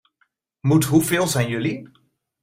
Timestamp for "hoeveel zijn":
0.85-1.49